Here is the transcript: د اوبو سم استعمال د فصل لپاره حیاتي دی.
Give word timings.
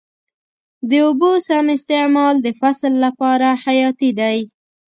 د 0.89 0.91
اوبو 1.05 1.31
سم 1.47 1.65
استعمال 1.77 2.35
د 2.41 2.47
فصل 2.59 2.93
لپاره 3.05 3.47
حیاتي 3.63 4.09
دی. 4.19 4.37